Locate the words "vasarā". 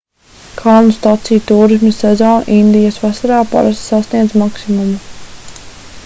3.03-3.41